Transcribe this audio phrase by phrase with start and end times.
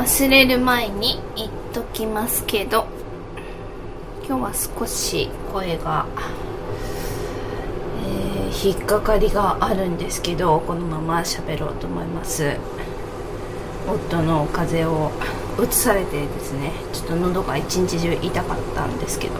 [0.00, 2.86] 忘れる前に言っときますけど
[4.26, 6.06] 今日は少し声が、
[8.06, 12.56] えー、引っかかりがあるんですけどこのまま喋ろうと思います。
[13.86, 15.12] 夫の風邪を
[15.58, 19.34] うつされてですねちょっと喉が一日中痛かったんですけど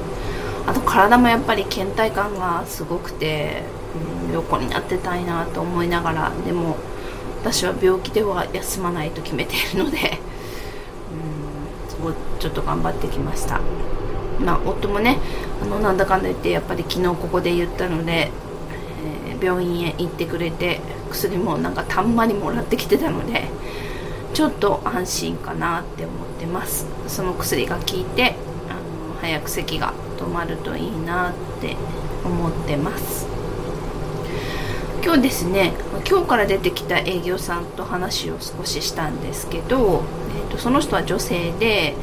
[0.66, 3.62] あと体もやっぱり倦怠感がすごくて、
[4.27, 6.77] うん、横になってたいなと思いながらでも
[7.40, 10.20] 私は病気では休まないと決めているので
[12.00, 13.60] こちょっと頑張ってきました。
[14.41, 15.18] まあ夫もね
[15.62, 18.30] あのなんだかんだ言ってやっぱり昨日ここで言ったので、
[19.28, 23.44] えー、病院へ行ってくれて薬もなんかたんまりもらってきてたので
[24.32, 26.86] ちょっと安心かなって思ってます。
[27.08, 28.34] その薬が効いて
[28.69, 28.74] あ
[29.12, 31.77] の早く咳が止まるといいなって
[32.24, 33.39] 思ってます。
[35.02, 35.72] 今日ですね
[36.06, 40.02] 今日から出てきた営業さんと話を少ししたんですけど、
[40.36, 41.95] えーと、その人は女性で、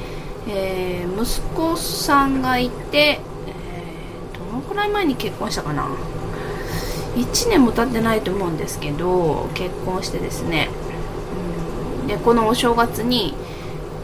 [0.48, 5.88] えー、息子さんがいて、えー、どのくらい前に結婚したかな
[7.16, 10.70] ？1年も経ってないと思うんですけど結婚してですね
[12.08, 13.36] でこのお正月に、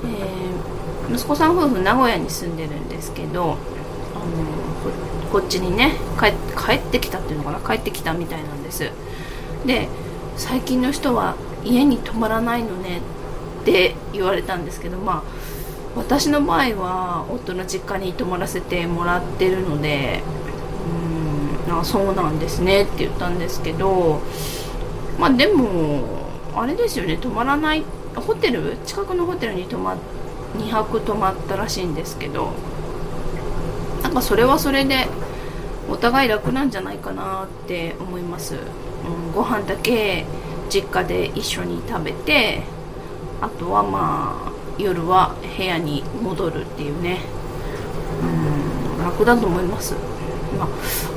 [0.06, 3.58] えー、息子さん夫婦名古屋に住んでるんですけど
[5.32, 6.28] こっちにね帰
[6.74, 7.60] ってきたっていうのかな？
[7.60, 8.92] 帰ってきたみたいなんです。
[9.66, 9.88] で
[10.38, 13.00] 最近の人は家に泊まらないのね
[13.62, 15.44] って言われたんですけどまあ
[15.96, 20.22] 私の場合は夫の実家に泊まらせてもらってるので
[21.66, 24.22] うーんあそうなんですねって言ったんですけど
[25.20, 27.84] まあでもあれですよね泊まらない
[28.16, 28.78] ホテル？
[28.86, 29.98] 近くのホテルに泊ま
[30.58, 32.52] 2泊泊まったらしいんですけど
[34.04, 35.08] なんかそれはそれで
[35.90, 40.26] お互い楽なんじゃないかなって思います、うん、ご飯だけ
[40.70, 42.64] 実家で一緒に食べて
[43.42, 47.20] あとはまあ夜は部屋に戻るっていうね。
[48.22, 48.64] うん
[49.04, 49.96] 楽だと思います。
[50.58, 50.68] まあ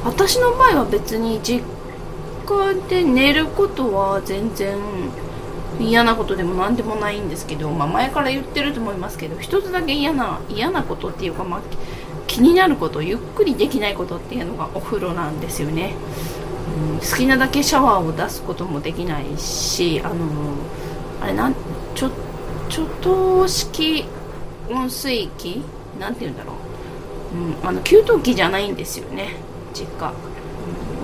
[0.04, 1.62] 私の場合は別に実
[2.46, 4.76] 家で寝ることは全然
[5.78, 11.60] 嫌なことでも何でもないんですけど、まあ、前から言ってると思いますけど一つだけ嫌な嫌なことっていうか、まあ、
[12.36, 15.94] 気になることゆっくりできないことっていうのがお風呂なんですよね、
[16.92, 20.54] うん、好きなだけシャワーを出すこともできないしあの
[21.22, 21.54] あれなん
[21.94, 22.10] ちょ
[22.68, 24.04] ちょっと式
[24.68, 25.62] 温水器？
[25.98, 26.52] なんて言うんだろ
[27.32, 29.36] う、うん、あの給湯器じゃないんですよね
[29.72, 30.12] 実家、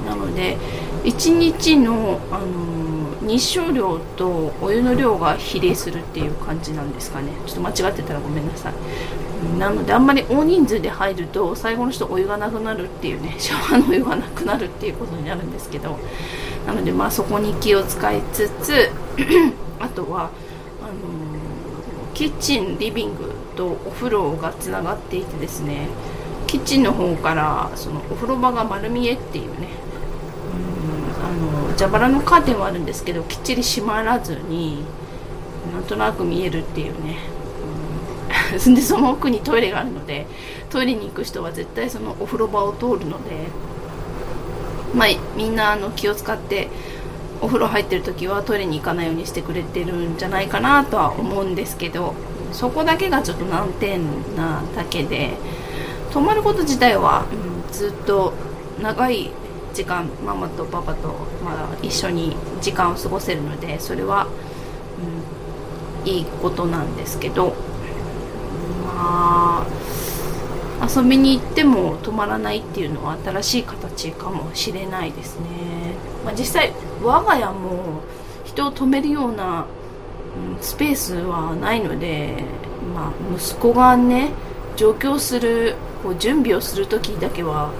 [0.00, 0.58] うん、なので
[1.04, 2.91] 1日のあの
[3.26, 7.32] 日照量とお湯の量が比例するっていう感じなんですかね。
[7.46, 9.58] ちょっと間違ってたらごめんなさい。
[9.58, 15.98] なのであんまり大人数で入ると最後の人お湯がなくなるっていうね シャワーのお湯がなくなるっていうことになるんですけど。
[16.66, 18.90] なのでまあそこに気を使いつつ
[19.80, 20.30] あとは
[20.80, 25.88] あのー、キッチンリビングとお風呂がつながっていてですね
[26.46, 29.68] キッチンの方からそのお風呂場が丸見えっていうね
[31.82, 34.84] 蛇腹のカーテンはあるんですけどきっちり閉まらずに
[35.72, 37.16] なんとなく見えるっていうね、
[38.64, 40.28] うん、 でその奥にトイレがあるので
[40.70, 43.48] トイレに行く人は絶対そのお風呂場を通るので
[44.94, 46.68] まあみんなあの気を使って
[47.40, 52.14] お風呂入ってる時はトイレに行かないようにしてくれてるんじゃないかなとは思うんですけど
[52.52, 54.02] そこだけがちょっと難点
[54.36, 55.36] なだけで
[56.12, 58.34] 泊まること自体は、うん、ずっと
[58.80, 59.30] 長い
[59.72, 61.08] 時間ママとパパと
[61.44, 64.26] まだ一緒に時間を過ごせるのでそれは、
[66.04, 67.54] うん、いいことなんですけど
[68.84, 69.66] まあ
[70.94, 75.46] 遊びに行っても止まらないっていうのは新しい形かもしれないですね、
[76.24, 76.72] まあ、実際
[77.02, 78.02] 我が家も
[78.44, 79.66] 人を止めるような、
[80.60, 82.44] スペースはないので、
[82.94, 84.30] まあ、息子がね
[84.76, 87.72] 上京するこう準備をする時だけは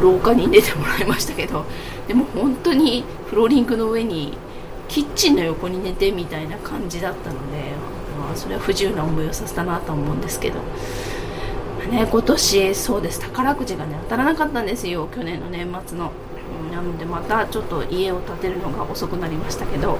[0.00, 1.64] 廊下に出てもらいましたけど
[2.08, 4.36] でも本当にフローリングの上に
[4.88, 7.72] キッチンの横に寝てみたいな感じだったので、
[8.18, 10.58] まあ、それは不自由な思いをさせたなと思うんですけど、
[11.90, 13.20] ね、今年そうです。
[13.20, 15.08] 宝くじがね当たらなかったんですよ。
[15.14, 16.10] 去年の年末の。
[16.72, 19.98] なのでまたちょっと家を建てるのが遅くなりましたけど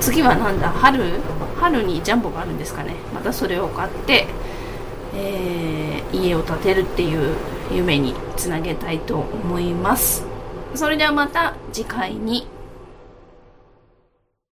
[0.00, 1.20] 次はなんだ春
[1.58, 2.94] 春にジャンボがあるんですかね。
[3.14, 4.26] またそれを買って、
[5.14, 7.34] えー、家を建てるっていう
[7.72, 10.24] 夢につなげたいと思います。
[10.74, 12.55] それではまた次回に。